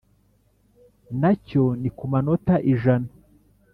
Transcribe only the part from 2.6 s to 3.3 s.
ijana